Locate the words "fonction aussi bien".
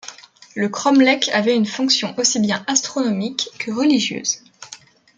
1.67-2.63